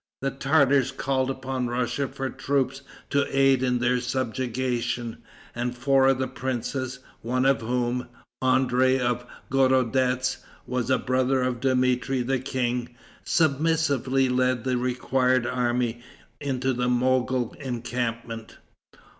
[0.23, 5.17] The Tartars called upon Russia for troops to aid in their subjugation;
[5.53, 8.07] and four of the princes, one of whom,
[8.43, 16.01] André of Gorodetz, was a brother of Dmitri the king, submissively led the required army
[16.39, 18.57] into the Mogol encampment.